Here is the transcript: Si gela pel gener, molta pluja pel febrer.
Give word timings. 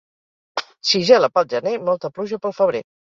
Si 0.91 1.01
gela 1.09 1.29
pel 1.35 1.45
gener, 1.51 1.75
molta 1.91 2.11
pluja 2.17 2.41
pel 2.47 2.57
febrer. 2.63 2.83